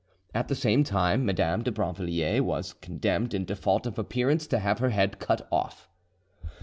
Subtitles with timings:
[0.33, 4.79] At the same time Madame de Brinvilliers was condemned in default of appearance to have
[4.79, 5.87] her head cut off.